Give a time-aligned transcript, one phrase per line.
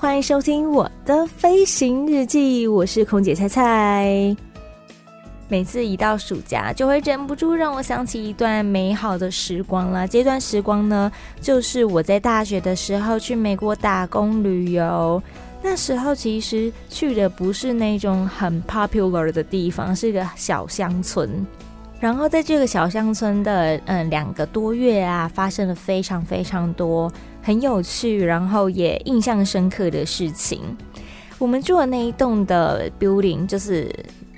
[0.00, 4.34] 欢迎收听我的飞行日记，我是空姐菜菜。
[5.46, 10.08] 每次一到暑假，就会忍不住让我想起一段美好的时光了。
[10.08, 15.22] 这段时光呢，就是我在大学的时候去美国打工旅游。
[15.62, 21.46] 那时候其实去的不是那种很 popular 的地方，是个小乡村。
[22.00, 27.12] 然后在这个小乡村的嗯两个多月啊，发生了非常非常多。
[27.42, 30.60] 很有趣，然后也印象深刻的事情。
[31.38, 33.90] 我们住的那一栋的 building 就是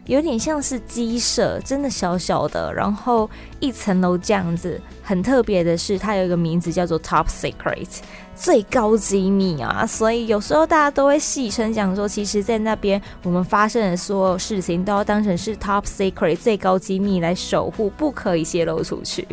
[0.07, 3.29] 有点像是鸡舍，真的小小的，然后
[3.59, 4.81] 一层楼这样子。
[5.03, 7.89] 很特别的是，它有一个名字叫做 Top Secret，
[8.35, 9.87] 最高机密啊。
[9.87, 19.27] 所以有时候大家都会戏称讲说，其实，在那边我们发生的所有事情都要当成是 Top Secret 最高机密来守护，不可以泄露出去。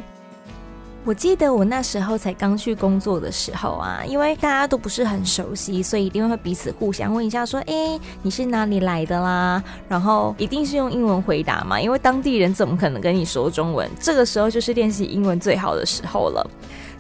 [1.06, 13.90] 我记得我那时候才刚去工作的时候啊，因为大家都不是很熟悉，所以一定会彼此互相问一下，说：“诶，你是哪里来的啦？”然后一定是用英文回答嘛，因为当地人怎么可能跟你说中文？
[14.00, 16.48] 这个时候就是练习英文最好的时候了。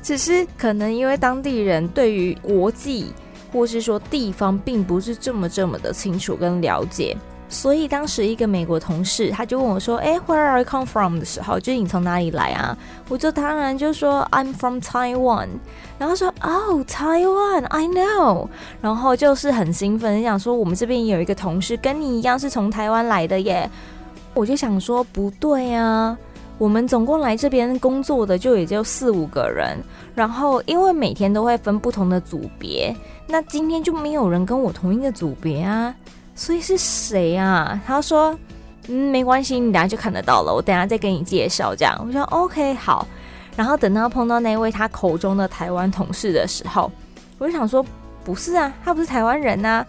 [0.01, 3.13] 只是可能因为当地人对于国际
[3.51, 7.15] 或是说地方并不是这么这么的清楚跟了解。
[7.51, 12.77] 所以当时一个美国同事他就问我说：“哎，Where are you come from？” 的时候，就是你从哪里来啊？
[13.07, 15.47] 我就当然就说：“I'm from Taiwan。”
[15.97, 18.47] 然后说：“Oh, Taiwan, I know。”
[18.81, 23.67] 然后就是很兴奋，想说我们这边有一个同事跟你一样是从台湾来的耶。
[24.35, 26.15] 我就想说不对啊，
[26.59, 29.77] 我们总共来这边工作的就也就四五个人，
[30.13, 35.95] 然后因为每天都会分不同的组别，那今天就没有人跟我同一个组别啊。
[36.35, 37.81] 所以是谁啊？
[37.85, 38.37] 他说
[38.87, 40.53] ：“嗯，没关系，你等下就看得到了。
[40.53, 43.07] 我等下再给你介绍。”这样我说：“OK，好。”
[43.55, 46.91] 然后等到碰到那位他口中的台湾同事的时候，
[47.37, 47.85] 我就想说
[48.23, 49.85] ：“不是啊，他不是台湾人呐。”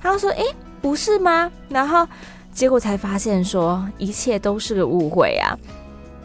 [0.00, 0.44] 他说：“诶，
[0.80, 2.06] 不是吗？”然后
[2.52, 5.58] 结果才发现说一切都是个误会啊。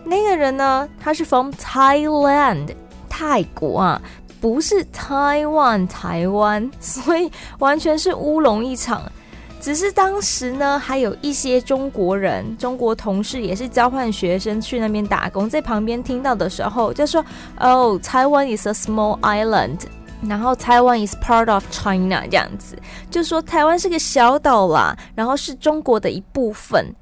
[0.05, 2.75] 那个人呢，他是 from Thailand，
[3.09, 4.01] 泰国啊，
[4.39, 9.01] 不是 Taiwan，台湾， 所以完全是乌龙一场。
[9.59, 17.25] 只是当时呢，还有一些中国人、中国同事也是交换学生去那边打工，在旁边听到的时候就说
[17.59, 19.79] ：“哦，Taiwan is a small island，
[20.21, 22.77] 然后 Taiwan is part of China，这样子，
[23.09, 26.93] 就说台湾是个小岛啦，然后是中国的一部分。”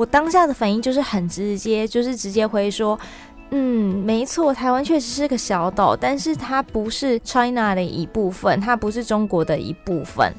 [0.00, 2.98] 我当下的反应就是很直接，就是直接回说
[3.52, 10.32] ：“嗯，没错，台湾确实是个小岛，但是它不是 China 的一部分，它不是中国的一部分。”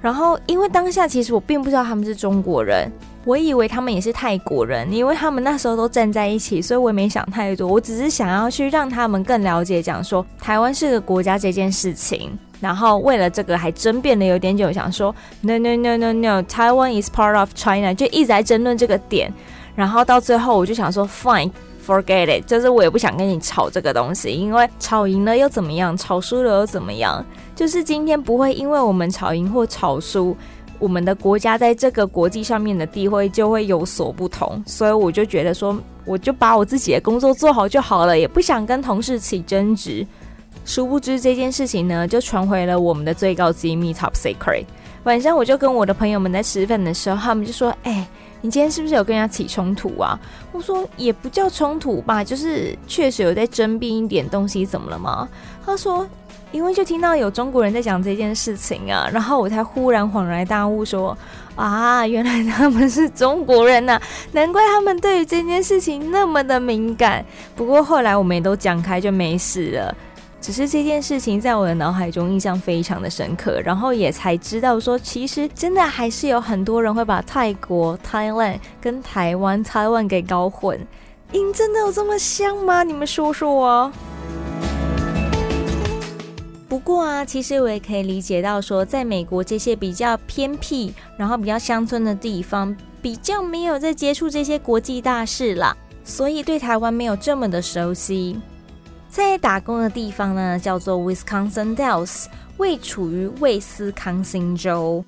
[0.00, 2.90] 然后，因为当下其实我并不知道他们是中国人，
[3.26, 7.68] 我以为他们也是泰国人，因为他们那时候都站在一起，所以我也没想太多。
[7.68, 12.30] 我只是想要去让他们更了解，讲说台湾是个国家这件事情。
[12.62, 19.30] 然后为了这个还争辩了有点久，想说 No no no no no，Taiwan is part of China，就一直在争论这个点。
[19.74, 21.50] 然后到最后，我就想说 Fine。
[21.84, 27.26] Forget it，就是我也不想跟你吵这个东西，因为吵赢了又怎么样，吵输了又怎么样？
[27.56, 30.36] 就是今天不会因为我们吵赢或吵输，
[30.78, 34.62] 我们的国家在这个国际上面的地位就会有所不同。
[34.64, 40.06] 所以我就觉得说，我就把我自己的工作做好就好了，也不想跟同事起争执。
[40.64, 44.64] 殊不知这件事情呢，就传回了我们的最高机密 Top Secret。
[45.04, 48.06] 晚上我就跟我的朋友们在吃饭的时候，他们就说：“哎、”
[48.40, 50.18] 你今天是不是有跟人家起冲突啊？
[50.50, 55.28] 我说也不叫冲突吧，就是确实有在争辩一点东西，怎么了吗？
[55.64, 56.04] 他说，
[56.50, 61.16] 因为就听到有中国人在讲这件事情啊，然后我才忽然恍然大悟，说
[61.54, 64.00] 啊，原来他们是中国人呐，
[64.32, 67.24] 难怪他们对于这件事情那么的敏感。
[67.54, 69.96] 不过后来我们也都讲开，就没事了。
[70.42, 80.84] 只是这件事情在我的脑海中印象非常的深刻，然后也才知道说，其实真的还是有很多人会把泰国 （Thailand） 跟台湾 （Taiwan） 给搞混。
[81.30, 82.82] 音真的有这么像吗？
[82.82, 83.92] 你们说说啊。
[86.68, 98.40] 不过啊，其实我也可以理解到说，在美国这些比较偏僻，然后比较乡村的地方，比较没有在接触这些国际大事啦，所以对台湾没有这么的熟悉。
[99.12, 102.24] 在打工的地方呢，叫做 Wisconsin Dells，
[102.56, 105.04] 位处于威斯康星州。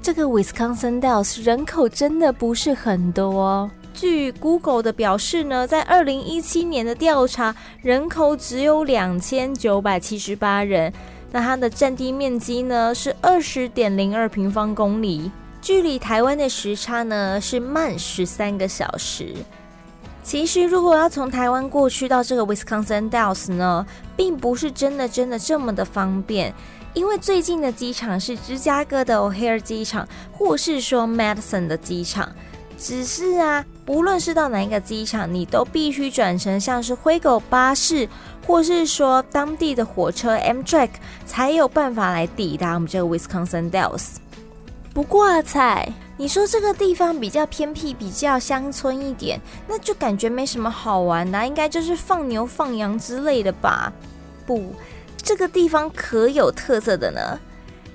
[0.00, 3.70] 这个 Wisconsin Dells 人口真的不是很多。
[3.92, 10.90] 据 Google 的表示呢，在二零一七年的调查，人口只有两千九百七十八人。
[11.30, 19.34] 那它的占地面积呢是二十点零二平方公里，距离台湾的时差呢是慢十三个小时。
[20.22, 23.84] 其实，如果要从台湾过去到这个 Wisconsin Dells 呢，
[24.16, 26.54] 并不是真的真的这么的方便，
[26.94, 32.30] 因为最近的机场是芝加哥的 O'Hare 机场，或是说 Madison 的机场。
[32.78, 38.08] 只是啊，不论是到哪一个机场，你都必须转乘像是灰狗巴士，
[38.46, 40.90] 或是说当地的火车 Amtrak，
[41.26, 44.16] 才有办法来抵达我们这个 Wisconsin Dells。
[44.94, 45.92] 不过啊，菜。
[46.22, 53.92] 你说这个地方比较偏僻，比较乡村一点，那就感觉没什么好玩的，应该就是放牛放羊之类的吧？
[54.46, 54.72] 不，
[55.20, 57.40] 这个地方可有特色的呢。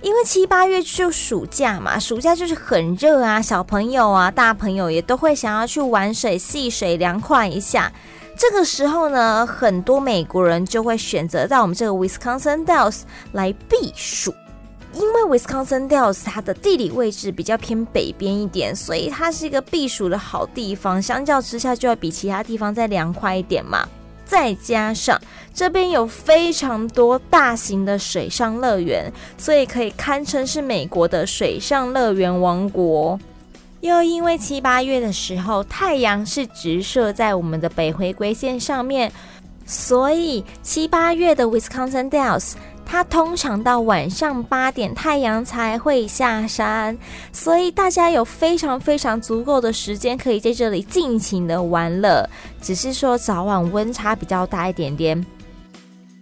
[0.02, 7.90] 因为七八月就暑假嘛，暑假就是很热啊，小朋友啊、大朋友也都会想要去玩水、戏水、凉快一下。
[8.38, 14.34] 这个时候呢，很多美国人就会选择到我们这个 Wisconsin Dells 来避暑。
[15.00, 21.00] 因为 Wisconsin Dells 它的地理位置比较偏北边一点，所以它是一个避暑的好地方。
[21.00, 23.88] 相较之下，就要比其他地方再凉快一点嘛。
[24.26, 25.22] 再加上
[25.54, 33.20] 这边有非常多大型的水上乐园，所以可以堪称是美国的水上乐园王国。
[33.82, 39.12] 又因为七八月的时候，太阳是直射在我们的北回归线上面，
[39.66, 42.54] 所以七八月的 Wisconsin Dells。
[42.90, 46.98] 它通常到晚上八点太阳才会下山，
[47.34, 52.28] 所以大家有非常非常足够的时间可以在这里尽情的玩乐。
[52.62, 55.24] 只是说早晚温差比较大一点点。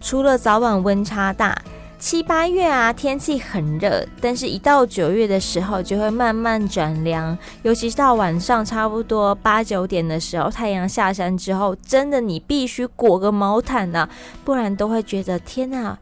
[0.00, 1.56] 除了早晚温差大，
[2.00, 14.10] 七八月啊天气很热，但是一到九月的时候就会慢慢转凉，尤其是到晚上差不多八九点的时候，太阳下山之后，真的你必须裹个毛毯呐、啊，
[14.44, 15.96] 不然都会觉得天呐。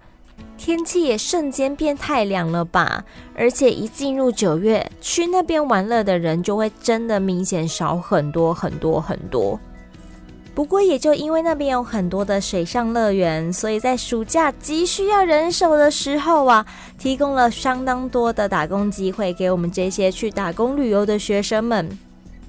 [0.57, 3.05] 天气也瞬间变太凉了吧！
[3.35, 9.59] 而且一进入九月，去那边玩乐的人就会真的明显少很多很多很多。
[10.55, 16.65] 不过也就因为那边有很多的水上乐园，所以在暑假急需要人手的时候啊，
[16.97, 21.99] 提供了相当多的打工机会给我们这些去打工旅游的学生们。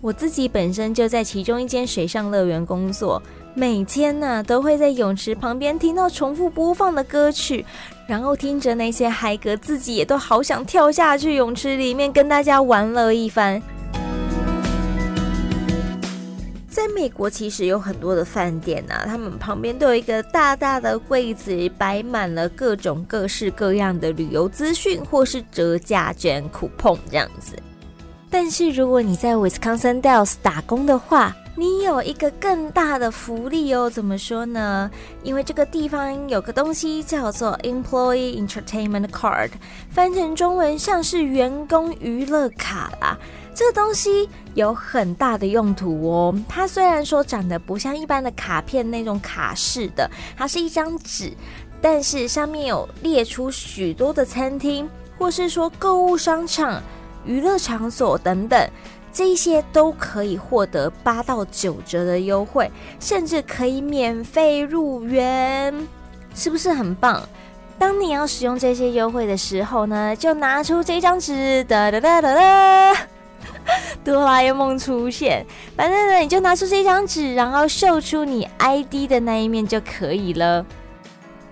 [0.02, 3.20] 我自己本身就在其中一间水上乐园工作。
[3.58, 7.66] 每天呢，都会在泳池旁边听到重复播放的歌曲，
[8.08, 13.62] 然后听着那些嗨歌，自己也都好想跳下去泳池里面跟大家玩乐一番。
[16.70, 27.58] 在美国，其实有很多的饭店啊，他们旁边都有一个大大的柜子，摆满了各种各式各样的旅游资讯或是折价券、coupon 这样子。
[28.30, 34.92] 但是如果你在 Wisconsin Dells 打工的话，你有一个更大的福利哦，怎么说呢？
[35.24, 39.52] 因为这个地方有个东西叫做 Employee Entertainment Card，
[39.90, 43.18] 翻成中文像是员工娱乐卡啦。
[43.54, 46.36] 这个东西有很大的用途哦。
[46.50, 51.32] 它虽然说长得不像一般的卡片那种卡式的，它是一张纸，
[51.82, 56.84] 但是上面有列出许多的餐厅，或是说购物商场、
[57.26, 58.70] 娱乐场所等等。
[59.16, 62.70] 这些都可以获得八到九折的优惠，
[63.00, 65.74] 甚至可以免费入园，
[66.36, 67.24] 是不是很棒？
[67.80, 73.08] 当你要使用这些优惠的时候呢，就拿出这张纸，哒哒哒哒哒，
[74.04, 75.46] 哆啦 A 梦出现。
[75.78, 80.66] 反正呢，你就拿出这张纸，然后秀出你 ID 的那一面就可以了。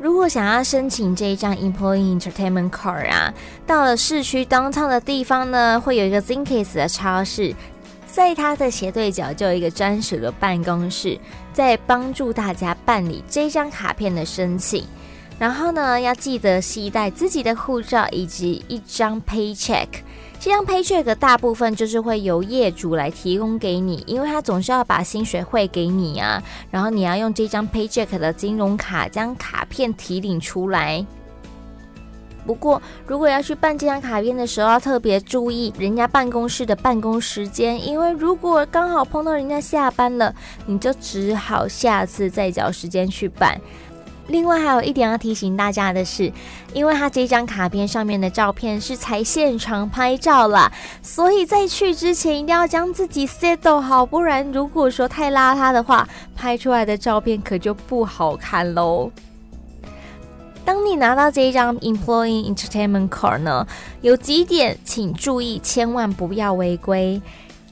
[0.04, 3.34] 如果想要申请这一张 Employee Entertainment Card 啊，
[3.66, 7.56] 到了市区 downtown 的地方呢，会有一个 Zinke's 的超市，
[8.06, 11.18] 在它的斜对角就有一个专属的办公室，
[11.54, 14.84] 在帮助大家办理这张卡片的申请。
[15.40, 19.88] 然后呢，要记得携带自己的护照以及一张 Paycheck。
[20.44, 26.44] 这张 Paycheck 大部分就是会由业主来提供给你，因为他总是要把薪水汇给你啊。
[26.70, 31.06] 然后你要用这张 Paycheck 的金融卡将卡片提领出来。
[32.46, 40.36] 不过，如果要去办这张卡片的时候，要特别注意人家办公室的办公时间，因为如果刚好碰到人家下班了，
[40.66, 43.58] 你就只好下次再找时间去办。
[44.28, 46.32] 另外还有一点要提醒大家的是，
[46.74, 59.12] 因为他这张卡片上面的照片是才现场拍照啦，所以在去之前一定要将自己 set 好，不然如果说太邋遢的话，拍出来的照片可就不好看喽。
[60.66, 63.68] 当你拿到这一张 Employee Entertainment Card 呢，
[64.00, 67.22] 有几点请注意，千万不要违规。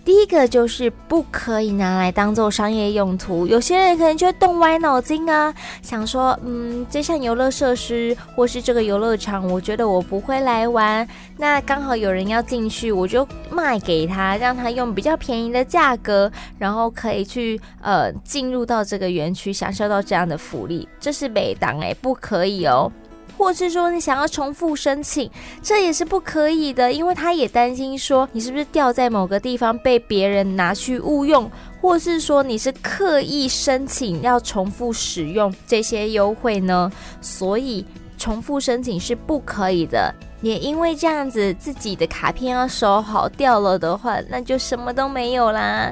[0.04, 5.54] 第一个就是不可以拿来当做商业用途，有些人可能就会动歪脑筋啊，
[5.84, 22.92] 想说，嗯，这项游乐设施或是这个游乐场，我觉得我不会来玩，那刚好有人要进去，我就卖给他，让他用比较便宜的价格，然后可以去呃进入到这个园区，享受到这样的福利，这是违章诶，不可以哦。
[23.42, 25.28] 或是说你想要重复申请，
[25.64, 31.50] 这也是不可以的，因为他也担心说你是不是掉在某个地方被别人拿去误用，
[31.82, 36.92] 或是说你是刻意申请要重复使用这些优惠呢？
[37.20, 37.84] 所以
[38.16, 40.14] 重复申请是不可以的。
[40.44, 45.92] 也因为这样子，自己的卡片要收好，掉了的话，那就什么都没有啦。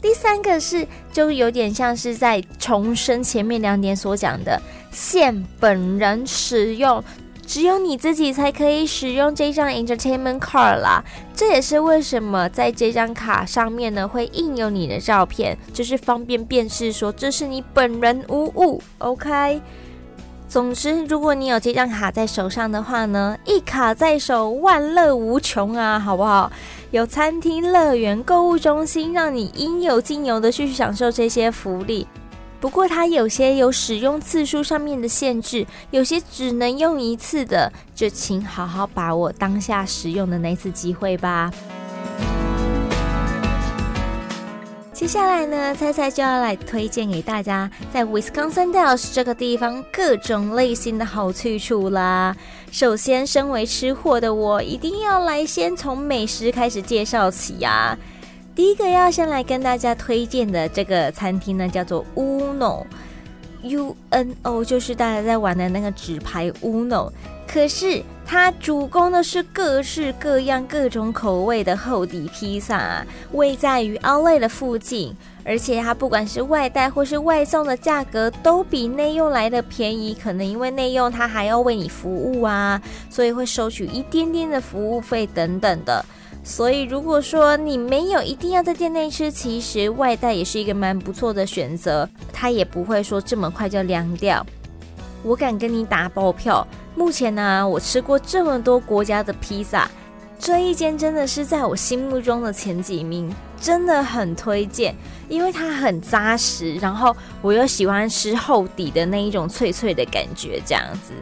[0.00, 4.58] 第三个是，就有点像是在重申前面两点所讲的，
[4.96, 7.04] 限本人使用，
[7.46, 11.04] 只有你自己才可以使用这张 Entertainment Card 啦。
[11.34, 18.82] 这也是为什么在这张卡上面呢会印有你的照片，就是方便辨识说这是你本人无误。
[18.96, 19.60] OK。
[20.48, 26.50] 总之，如果你有这张卡在手上的话呢，一卡在手，万乐无穷啊，好不好？
[26.92, 32.06] 有餐厅、乐园、购物中心，让你应有尽有的去享受这些福利。
[32.60, 41.50] 不过，它有些有使用次数上面的限制，有些只能用一次的，就请好好把握当下使用的那次机会吧。
[44.92, 52.34] 接下来呢，菜菜就要来推荐给大家，在 Wisconsin Dells 这个地方各种类型的好去处啦。
[52.72, 57.96] 首先，身为吃货的我，一定要来先从美食开始介绍起呀。
[58.56, 67.12] 第一个要先来跟大家推荐的这个餐厅呢，叫做 Uno，U N O，就是大家在玩的那个纸牌 Uno。
[67.46, 80.14] 可是它主攻的是各式各样、各种口味的厚底披萨，啊位在于 Outlet 的附近，而且它不管是外带或是外送的价格都比内用来的便宜。
[80.14, 86.02] 可能因为内用它还要为你服务啊，所以会收取一点点的服务费等等的。
[86.48, 94.46] 所以如果说你没有一定要在店内吃，其实外带也是一个蛮不错的选择，它也不会说这么快就凉掉。
[95.24, 96.64] 我敢跟你打包票。
[96.94, 99.90] 目前呢，我吃过这么多国家的披萨，
[100.38, 103.28] 这一间真的是在我心目中的前几名，
[103.60, 104.94] 真的很推荐，
[105.28, 111.12] 因为它很扎实，然后我又喜欢吃厚底的那一种脆脆的感觉，这样子。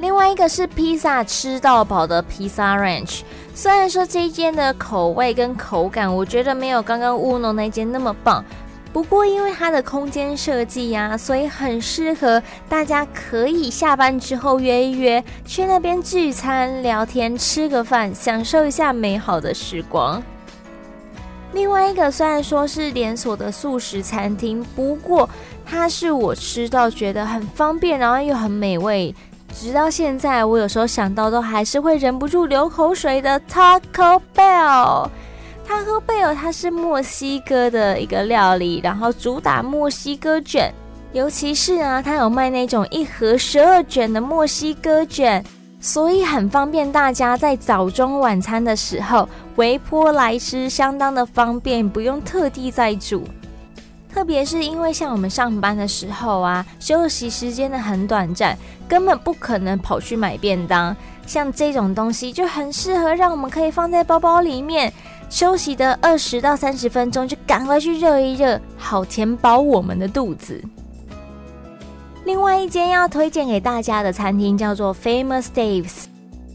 [0.00, 3.20] 另外一个是披萨吃到饱的披萨 Ranch，
[3.54, 8.42] 虽然说这一间的口味跟口感，我觉得没有刚刚乌龙那间那么棒。
[8.94, 20.20] 不过，因为它的空间设计呀，所以很适合大家可以下班之后约一约，去那边聚餐、聊天、吃个饭，享受一下美好的时光。
[21.52, 25.28] 另外一个虽然说是连锁的素食餐厅，不过
[25.66, 29.14] 它是我吃到觉得很方便，然后又很美味，
[29.52, 35.08] 直到现在我有时候想到都还是会忍不住流口水的 Taco Bell。
[35.68, 40.72] Taco Bell 它是墨西哥的一个料理，然后主打墨西哥卷，
[41.12, 45.44] 尤其是啊，它有卖那种一盒十二卷的墨西哥卷，
[45.80, 53.24] 所以很方便大家在早中晚餐的时候微波来吃，相当的方便，不用特地再煮。
[54.12, 58.56] 特别是因为像我们上班的时候啊，休息时间的很短暂，
[58.88, 60.94] 根本不可能跑去买便当，
[61.26, 64.92] 像这种东西就很适合让我们可以放在包包里面。
[65.28, 70.60] 休息的二十到三十分钟，就赶快去热一热，好填饱我们的肚子。
[72.24, 76.06] 另外一间要推荐给大家的餐厅叫做 Famous Dave's。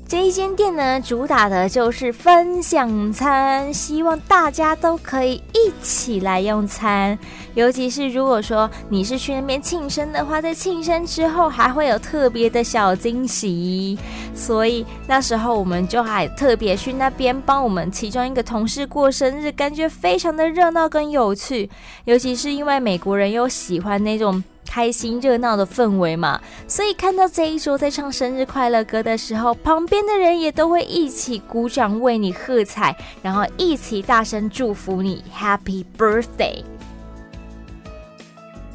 [0.08, 7.18] 这一间店呢，主打的就是分享餐，希望大家都可以一起来用餐。
[7.56, 13.98] 尤其是如果说你是去那边庆生的话，在庆生之后还会有特别的小惊喜。
[14.36, 21.68] 所以那时候我们就还特别去那边帮我们其中一个同事过生日，感觉非常的热闹跟有趣。
[22.04, 24.44] 尤其是因为美国人又喜欢那种。
[24.76, 36.62] 开心热闹的氛围嘛，所以看到这一桌在唱生日快乐歌的时候，旁边的人也都会一起鼓掌为你喝彩，然后一起大声祝福你 Happy Birthday。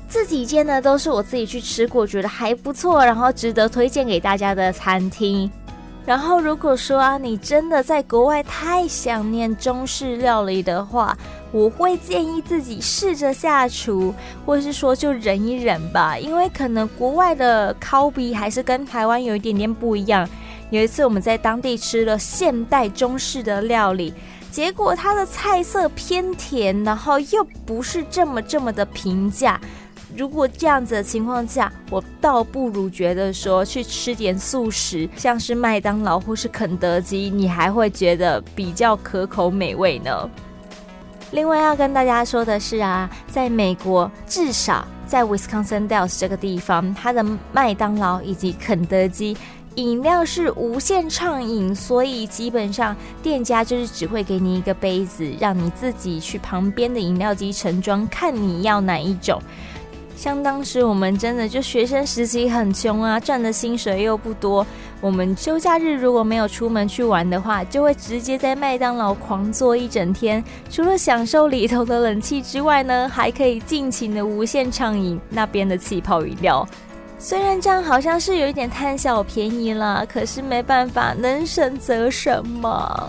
[0.08, 5.50] 这几间呢都是我自己去吃过，觉得还不错，然后值得推荐给大家的餐厅。
[6.06, 11.14] 然后如果说啊，你真的在国外太想念中式料理的话，
[11.52, 14.14] 我会建议自己试着下厨，
[14.46, 20.28] 或是说就忍一忍吧，因为可能国外的烤比还是跟台湾有一点点不一样。
[20.70, 24.14] 有一次我们在当地吃了现代中式的料理。
[24.52, 29.60] 结果它的菜色偏甜，然后又不是这么这么的平价。
[30.16, 40.28] 如果这样子的情况下，我倒不如觉得说去吃点素食，像是麦当劳或是肯德基，你还会觉得比较可口美味呢。
[41.32, 49.36] 另外要跟大家说的是啊，在美国，至少在 Wisconsin Dells 这个地方，它的麦当劳以及肯德基。
[49.76, 59.40] 饮料是无限畅饮，所以基本上店家就是只会给你一个杯子，让你自己去旁边的饮料机盛装，看你要哪一种。
[60.20, 64.66] 像当时我们真的就学生时期很穷啊，赚的薪水又不多，
[65.00, 70.44] 我们休假日如果没有出门去玩的话，就会直接在麦当劳狂坐一整天。
[70.68, 76.68] 除了享受里头的冷气之外呢，还可以尽情的无限畅饮那边的气泡饮料。
[77.18, 83.08] 虽然这样好像是有一点贪小便宜了，可是没办法，能省则省嘛。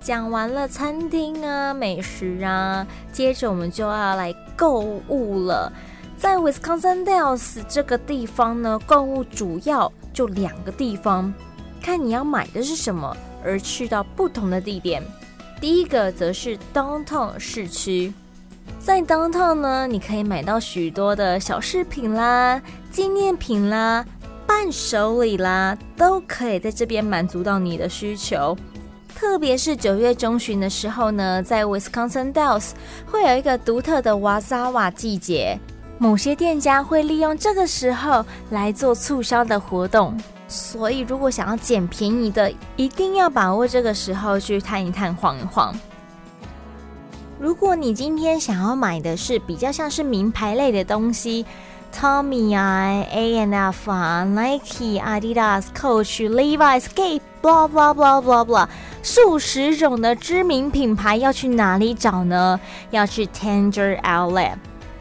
[0.00, 5.70] 讲完了餐厅啊、美食啊，接着我们就要来购物了。
[6.16, 11.32] 在 Wisconsin Dells 这个地方呢，购物主要就两个地方，
[11.82, 13.14] 看你要买的是什么，
[13.44, 15.02] 而去到不同的地点。
[15.60, 18.14] 第一个则是 Downtown 市区。
[18.78, 24.02] 在 Downtown 呢，你可以买到许多的小饰品啦、纪念品啦、
[24.46, 28.56] 伴手礼啦，都可以在这边满足到你的需求。
[29.20, 32.70] 特别是九月中旬的时候呢，在 Wisconsin Dells
[33.04, 35.58] 会有一个独特的哇沙瓦季节，
[35.98, 40.18] 某些店家会利用这个时候来做促销的活动。
[40.48, 45.74] 所以，如果想要捡便宜的，一定要把握这个时候去探一探、晃一晃。
[47.38, 51.44] 如果你今天想要买的是比较像是名牌类的东西
[51.94, 58.68] ，Tommy 啊、A N F 啊、Nike、Adidas、Coach、Levi's、Gap，blah blah blah blah blah，
[59.02, 62.60] 数十种的知名品牌，要去哪里找呢？
[62.90, 64.54] 要去 Tanger Outlet。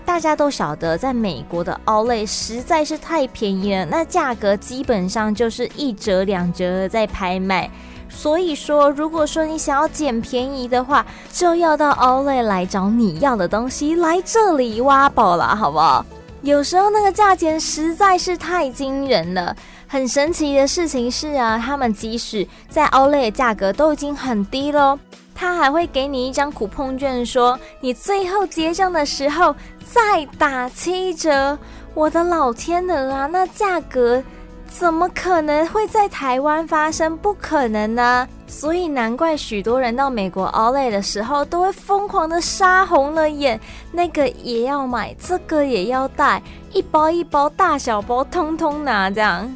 [0.05, 7.69] 大家都晓得，在美国的 Outlet 实在是太便宜了，那价格基本上就是一折两折在拍卖。
[8.09, 16.03] 所以说，如果说你想要捡便宜的话，就要到 Outlet 来找你要的东西，来这里挖宝了，好不好？
[16.41, 19.55] 有时候那个价钱实在是太惊人了。
[19.91, 24.99] 很神奇的事情是啊，他们即使在 Outlet 价格都已经很低喽，
[25.34, 29.56] 他还会给你一张苦碰券，说你最后结账的时候
[29.91, 31.58] 再打七折。
[31.95, 34.23] 我的老天鹅啊，那价格！
[34.67, 37.17] 怎么可能会在台湾发生？
[37.17, 38.28] 不可能呢！
[38.45, 43.60] 所以难怪许多人到美国 Outlet 的时候都会疯狂的杀红了眼，
[43.91, 49.52] 那个也要买，这个也要带，一包一包大小包通通拿这样。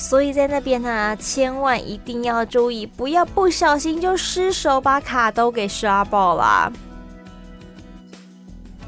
[0.00, 6.72] 所以在那边呢，千万一定要注意，不要不小心就失手把卡都给刷爆了。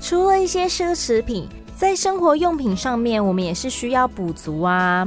[0.01, 1.47] 除了一些奢侈品，
[1.77, 5.07] 在生活用品上面，我们也是需要补足啊。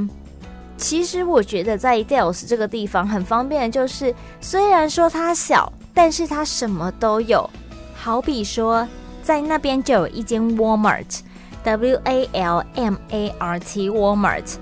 [0.76, 7.50] 其实我觉得在 Dells 这个地方很方便的就是，虽然说它小，但是它什么都有。
[7.96, 8.86] 好比说，
[9.24, 14.54] 在那边就有一间 Walmart，W A L M A R T Walmart，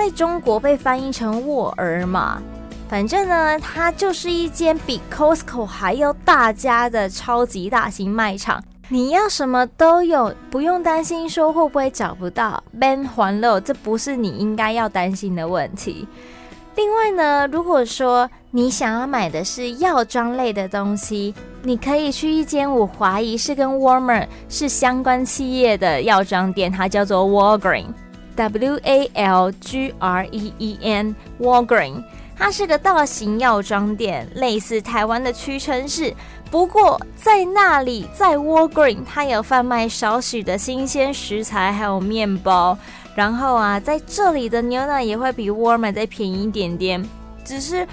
[0.00, 2.40] 在中国被翻译成沃尔玛。
[2.88, 8.64] 反正呢，它就是一间比 Costco 还要大家的超级大型卖场。
[8.88, 12.64] 你要什么都有，不用担心说会不会找不到。
[12.80, 16.08] Ben 还乐，这不是你应该要担心的问题。
[16.76, 27.88] 另外呢，如果说你想要买的是药妆类的东西，你可以去一间我怀疑是跟 Walmart 是相关企业的药妆店，它叫做 Walgreen
[28.36, 32.02] Walgreen，W A L G R E E N，Walgreen，
[32.36, 36.14] 它是个大型药妆店，类似台湾的屈臣氏。
[36.50, 42.76] 不过在那里，在 Walgreen，它有贩卖少许的新鲜食材，还有面包。
[43.14, 47.04] 然后啊，在这里的牛奶也会比沃尔玛再便宜一点点。
[47.44, 47.86] 只是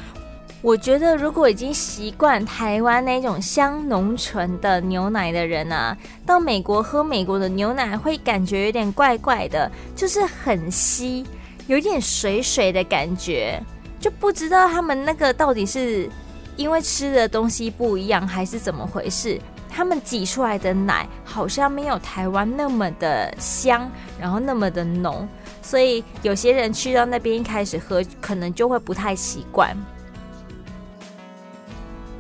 [0.62, 11.26] 我觉得，如果已经习惯台湾那种香浓醇的牛奶的人啊，到美国喝美国的牛奶会感觉有点怪怪的，就是很稀，
[11.68, 13.62] 有点水水的感觉，
[14.00, 16.10] 就不知道他们那个到底是。
[16.58, 19.40] 因为吃的东西不一样，还是怎么回事？
[19.70, 23.88] 他们挤出来的奶好像没有台湾那么的香，
[24.20, 25.30] 然后那么的浓，
[25.62, 29.78] 所以有些人去到那边一开始喝，可能就会不太习惯。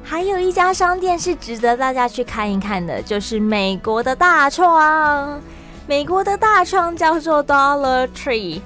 [0.09, 5.37] 还有一家商店是值得大家去看一看的，就是美国的大创。
[5.85, 8.61] 美国的大创叫做 Dollar Tree。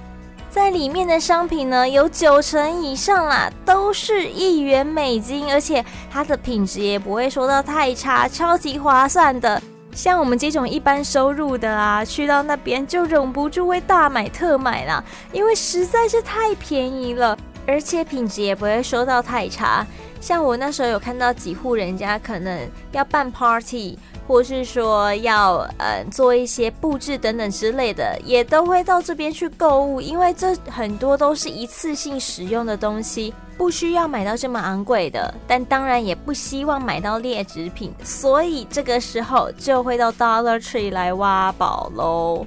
[0.52, 9.60] 在里面的商品呢，有九成以上啊，都是一元美金，而且它的品质也不会说到太差，超级划算的。
[9.96, 19.84] 像我们这种一般收入的啊，去到那边就忍不住会大买特买啦，因为实在是太便宜了，而且品质也不会说到太差。
[20.22, 22.58] 像我那时候有看到几户人家可能
[22.94, 24.00] 要办 party。
[24.28, 42.46] 或是说要呃做一些布置等等之类的，也都会到这边去购物，因为这很多都是一次性使用的东西，不需要买到这么昂贵的，但当然也不希望买到劣质品，所以这个时候就会到 Dollar Tree 来挖宝喽。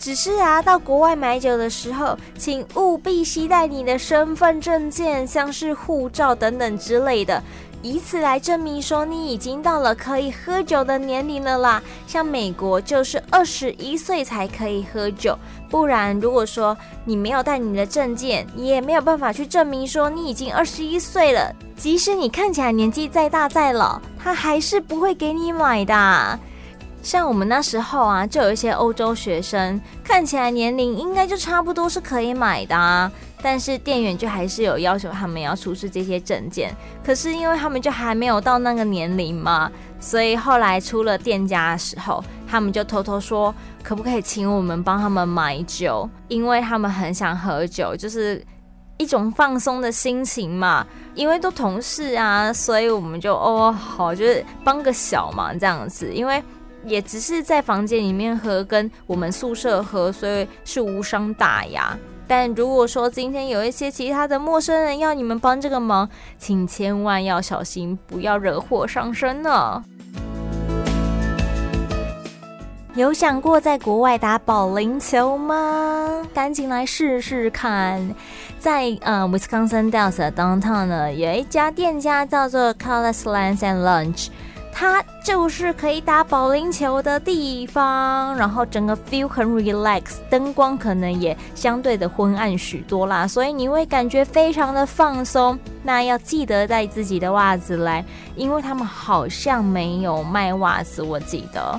[0.00, 7.42] 只是啊，到国外买酒的时候，请务必携带你的身份证件，像是护照等等之类的。
[7.82, 11.82] 以此来证明说你已经到了可以喝酒的年龄了啦。
[12.06, 15.38] 像美国就是二十一岁才可以喝酒，
[15.70, 21.54] 不然如果说你没有带你的证件，你也没有办法去证明说你已经二十一岁了。
[21.76, 26.38] 即使你看起来年纪再大再老，他还是不会给你买的。
[27.02, 33.10] 像我们那时候啊，就有一些欧洲学生，看起来年龄应该就差不多是可以买的啊。
[33.42, 48.44] 但是店员就还是有要求他们要出示这些证件，可是因为他们就还没有到那个年龄嘛，所以后来出了店家的时候，他们就偷偷说可不可以请我们帮他们买酒，因为他们很想喝酒，就是
[48.98, 50.86] 一种放松的心情嘛。
[51.14, 56.42] 因为都同事啊，所以我们就哦好，就是帮个小忙这样子，因为
[56.84, 61.96] 也只是在房间里面喝，跟我们宿舍喝，所以是无伤大雅。
[62.26, 69.82] 但如果说今天有一些其他的陌生人要你们帮这个忙，请千万要小心，不要惹祸上身呢。
[72.94, 76.26] 有想过在国外打保龄球吗？
[76.34, 78.14] 赶紧来试试看。
[78.58, 84.28] 在呃，Wisconsin Dells 的 Downtown 呢，有一家店家叫做 Callus Lanes and Lunch。
[84.80, 95.58] 它就是可以打保龄球的地方，然后整个 feel 很 relax，灯光可能也相对的昏暗许多啦，所以你会感觉非常的放松。
[95.82, 98.02] 那要记得带自己的袜子来，
[98.34, 101.78] 因为他们好像没有卖袜子，我记得。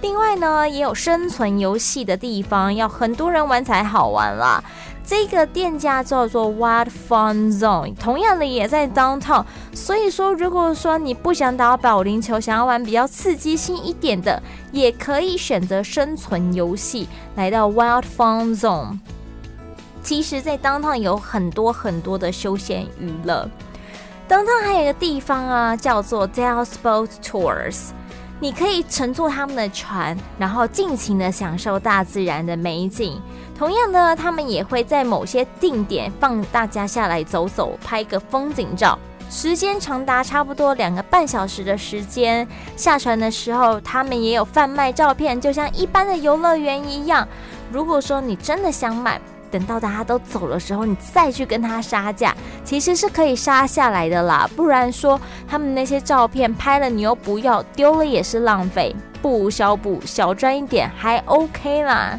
[0.00, 4.62] 另外呢，也有生存游戏的地方，要很多人玩才好玩啦。
[5.04, 9.44] 这个店家叫做 Wild Fun Zone，同样的也在 Downtown。
[9.74, 18.98] 所以说，如果说你不想打保龄球，想要玩比较刺激性一点的，也可以选择生存游戏，来到 Wild Fun Zone。
[20.02, 23.48] 其实，在 Downtown 有很多很多的休闲娱乐。
[24.28, 27.88] Downtown 还有一个地方啊，叫做 Dells Boat Tours。
[28.40, 33.20] 你可以乘坐他们的船，然后尽情的享受大自然的美景。
[33.62, 38.98] 同样的，他们也会在某些定点放大家下来走走，拍个风景照，
[39.30, 42.44] 时间长达差不多两个半小时的时间。
[42.74, 47.24] 下船的时候，他们也有贩卖照片，就像一般的游乐园一样。
[47.70, 54.50] 如果说你真的想买，等到大家都走的时候，你再去跟他杀价，其实是可以杀下来的啦。
[54.56, 58.92] 不然说他们那些照片拍了你又不要，丢了也是浪费。
[59.22, 62.18] 不无小补，小赚一点还 OK 啦。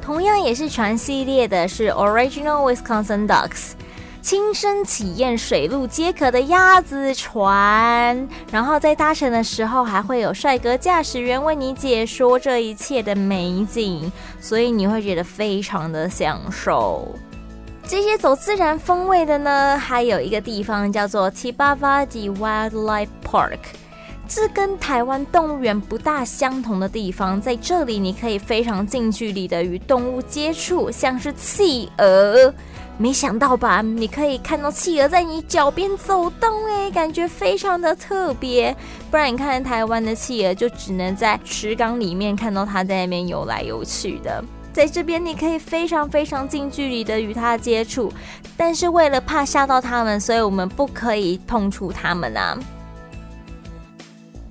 [0.00, 3.72] 同样也是船系列的是 Original Wisconsin Ducks。
[4.22, 17.08] 亲身体验水陆皆可的鸭子船，然后在搭乘的时候还会有帅哥驾驶员为你解说这一切的美景，所以你会觉得非常的享受。
[17.88, 23.58] 这些走自然风味的呢，还有一个地方叫做 Tivavadi Wildlife Park，
[24.32, 32.54] 这跟台湾动物园不大相同的地方，在这里你可以非常近距离的与动物接触，像是企鹅。
[32.96, 33.82] 没想到吧？
[33.82, 38.74] 你可以看到企鹅在你脚边走动，哎，感觉非常的特别。
[39.10, 44.44] 不然你看台湾的企鹅，就只能在池缸里面看到它在那边游来游去的。
[44.72, 48.12] 在这边，你可以非常非常近距离的与它接触，
[48.56, 52.56] 但是为了怕吓到它们，所以我们不可以碰触它们啊。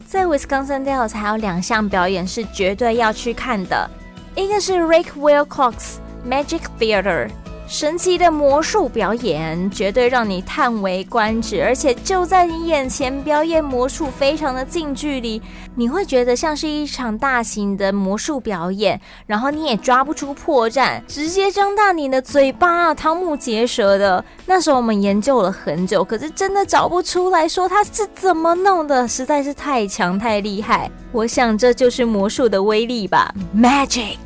[0.10, 3.88] 在 Wisconsin Dells 还有两项表演是绝对要去看的，
[4.36, 7.30] 一个是 Rick Wilcox Magic Theater。
[7.69, 15.39] 神奇的魔术表演绝对让你叹为观止，而且就在你眼前表演魔术，非常的近距离，
[15.75, 24.25] 你会觉得像是一场大型的魔术表演，然后你也抓不出破绽，直接张大你的嘴巴，瞠目结舌的。
[24.47, 30.89] 那时候我们研究了很久，可是真的找不出来说他是怎么弄的，实在是太强太厉害。
[31.12, 34.17] 我想这就是魔术的威力吧，Magic。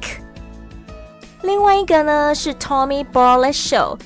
[1.44, 3.98] 另外一个呢是 Tommy Burlesque Show，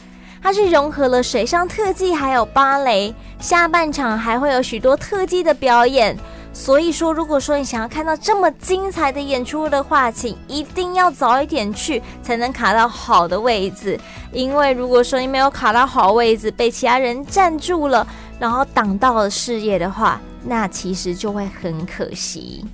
[0.41, 6.17] 它是融合了水上特技还有芭蕾，下半场还会有许多特技的表演。
[6.51, 13.99] 所以说，如果说你想要看到这么精彩的演出的话，请一定要早一点去，才能卡到好的位置。
[14.31, 18.07] 因为如果说你没有卡到好位置，被其他人占住了，
[18.39, 22.65] 然后挡到了视野的话，那其实就会很可惜。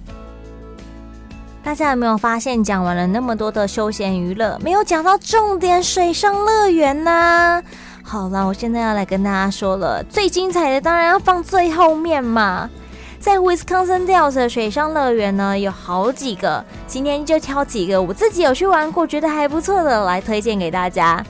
[1.63, 7.63] 大家有没有发现，讲完了那么多的休闲娱乐，没有讲到重点水上乐园呢？
[8.03, 12.69] 好了，我现在要来跟大家说了，最精彩的当然要放最后面嘛。
[13.17, 21.25] 在 Wisconsin Dells 的水上乐园呢，有好几个，今天就挑几个我自己有去玩过，觉得还不错的来推荐给大家。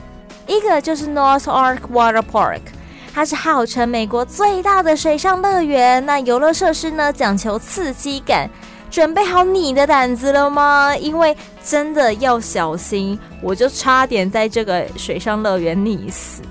[0.48, 2.60] 一个就是 North Ark Water Park，
[3.14, 8.50] 它是号称美国最大的水上乐园，那游乐设施呢，讲求刺激感。
[8.94, 10.96] 准备好你的胆子了吗？
[10.96, 16.42] 因为真的要小心，我就差点在这个水上乐园溺死。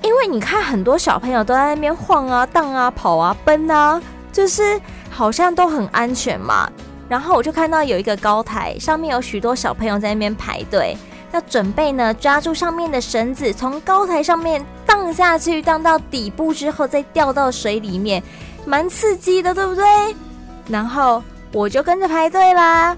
[0.00, 4.00] 因为你看，很多小朋友都在那边晃啊、荡啊、跑啊、奔啊，
[4.32, 6.66] 就是好像都很安全嘛。
[7.06, 10.96] 然后我就看到有一个高台，上面有许多小朋友在那边排队，
[11.32, 18.22] 要准备呢抓住上面的绳子，从高台上面荡下去，荡到底部之后再掉到水里面，
[18.64, 19.84] 蛮刺激的，对不对？
[20.66, 21.22] 然后。
[21.54, 22.96] 我就跟着排队啦。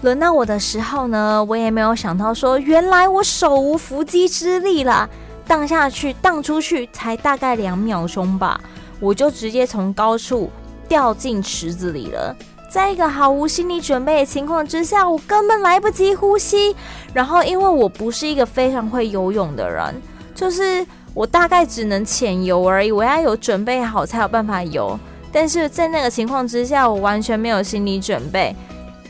[0.00, 5.08] 轮到我的时候呢，我也没有想到说，原来我手无缚鸡之力啦，
[5.46, 8.60] 荡下去、荡出去才大概两秒钟吧，
[8.98, 10.50] 我就直接从高处
[10.88, 12.34] 掉进池子里了。
[12.68, 16.74] 在一个毫无心理准备的情况之下，我根本来不及呼吸。
[17.12, 19.94] 然后，因为我不是一个非常会游泳的人，
[20.34, 20.84] 就是
[21.14, 24.98] 我大概只能浅游而已，我要有准备好才有办法游。
[25.32, 28.54] 但是在那个情况之下，我完全没有心理准备，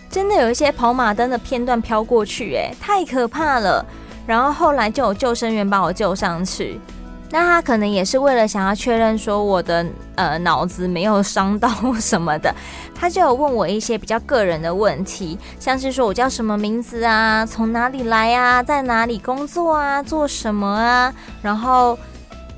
[0.09, 3.85] 真的有一些跑马灯的片段飘过去，诶，太可怕了。
[4.25, 6.81] 然后后来就有救生员把我救上去，
[7.29, 12.55] 那他可能也是为了想要确认说我的呃脑子没有伤到什么的，
[12.95, 21.99] 他就有问我一些比较个人的问题，像是说我叫什么名字啊，从哪里来啊，在哪里工作啊，做什么啊，然后。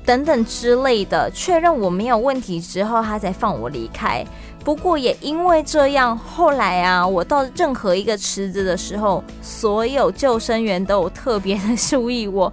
[0.05, 4.23] 等等之类的，确认我没有问题之后，他才放我离开。
[4.63, 12.51] 不过也因为这样，后来啊，我到任何一个池子的时候，所有救生员都有特别的 注意我。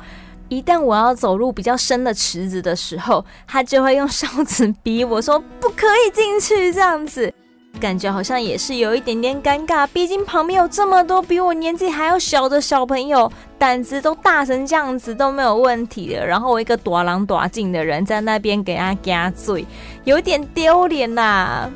[0.49, 7.33] 一旦我要走入比较深的池子的时候，他就会用 哨子逼我说不可以进去，这样子。
[7.81, 16.25] 感觉好像也是有一点点尴尬，毕竟旁边有这么多比我年纪还要小的小朋友，胆子都大成这样子都没有问题的。
[16.25, 19.67] 然后我一个大人大静的人在那边给他加嘴，
[20.05, 21.69] 有点丢脸呐。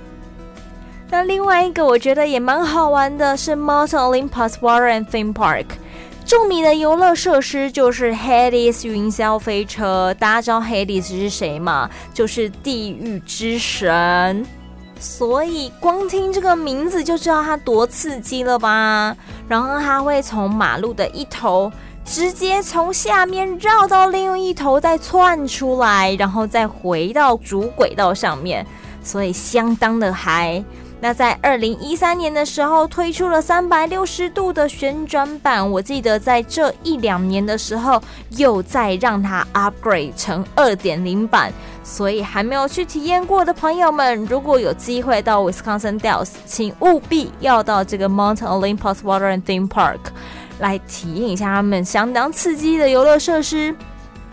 [1.10, 5.66] 那另外一个我觉得也蛮好玩的是 Mount Olympus Water and Theme Park，
[6.24, 10.14] 著名的游乐设施就是 Hades 云霄飞车。
[10.18, 11.90] 大家知道 Hades 是谁吗？
[12.14, 14.46] 就是地狱之神。
[14.98, 19.16] 所以光听这个名字就知道它多刺激了吧？
[19.46, 21.70] 然后它会从马路的一头
[22.04, 28.66] 直接从下面绕到另一头，再窜出来，然后再回到主轨道上面，
[29.02, 30.64] 所以相当的嗨。
[30.98, 41.52] 那在二零一三年的时候推出了三百六十度的旋转版，我记得在这一两年的时候又再让它 upgrade 成二点零版，
[41.88, 50.00] 所以还没有去体验过的朋友们，如果有机会到 Wisconsin Dells，请务必要到这个 Mountain Olympus Water and Theme Park
[50.58, 53.72] 来体验一下他们相当刺激的游乐设施。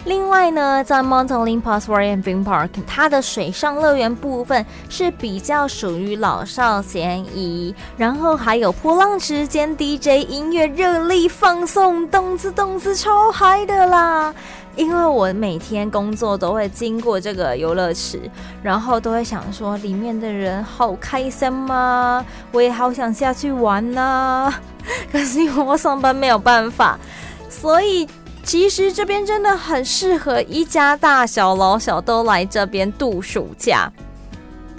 [0.05, 14.33] 另外呢，在 Mountain Olympus Water and Theme Park，它的水上乐园部分是比较属于老少咸宜，然后还有波浪池间 DJ 音乐热力放送，动次动次超嗨的啦！
[14.75, 18.19] 因为我每天工作都会经过这个游乐池，
[18.61, 22.25] 然后都会想说里面的人好开心吗？
[22.51, 24.61] 我也好想下去玩呐、啊，
[25.11, 26.97] 可是因为我上班没有办法，
[27.49, 28.07] 所以。
[28.45, 33.89] 其实这边真的很适合一家大小老小都来这边度暑假。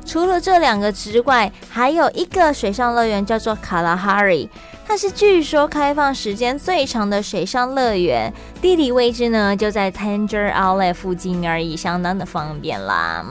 [0.04, 4.50] 除了这两个之外，还有一个水上乐园叫做卡拉哈里，
[4.86, 13.24] 它是据说开放时间最长的水上乐园，地理位置呢就在 Tanger Outlet 附近而已，相当的方便啦。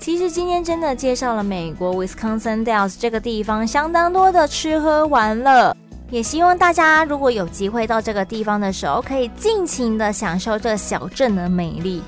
[0.00, 5.76] 其实今天真的介绍了美国 Wisconsin Dells 这个地方相当多的吃喝玩乐，
[6.10, 12.02] 也希望大家如果有机会到这个地方的时候，可以尽情的享受这小镇的美丽，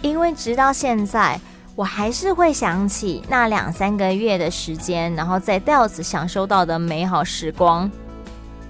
[0.00, 1.38] 因为直到现在。
[1.80, 7.90] 我还是会想起那两三个月的时间，然后在 Dells 享受到的美好时光。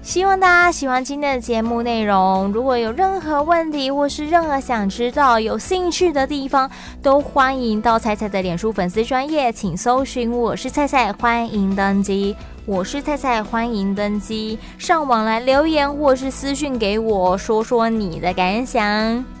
[0.01, 2.49] 希望大家喜欢今天的节目内容。
[2.53, 6.71] 如果有任何问题，或是任何想知道、有兴趣的地方，
[7.03, 12.33] 都欢迎到菜菜的脸书粉丝专页，请搜寻“我是菜菜”，欢迎登机。
[12.65, 14.57] 我是菜菜，欢迎登机。
[14.77, 19.40] 上网来留言或是私讯给我，说说你的感想。